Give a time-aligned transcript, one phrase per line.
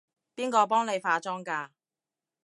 [0.35, 1.69] 邊個幫你化妝㗎？